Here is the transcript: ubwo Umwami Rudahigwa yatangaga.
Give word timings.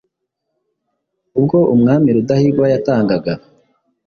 ubwo 1.39 1.57
Umwami 1.75 2.07
Rudahigwa 2.15 2.65
yatangaga. 2.73 3.33